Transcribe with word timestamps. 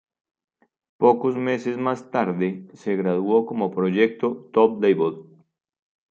Pocos 0.97 1.35
meses 1.37 1.77
más 1.77 2.09
tarde, 2.09 2.65
se 2.73 2.95
graduó 2.95 3.45
como 3.45 3.69
proyecto 3.69 4.49
"top-level". 4.51 5.25